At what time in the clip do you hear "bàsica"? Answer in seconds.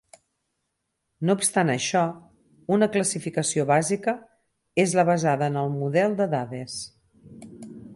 3.75-4.17